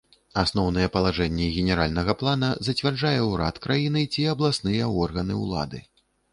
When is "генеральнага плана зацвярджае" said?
1.57-3.13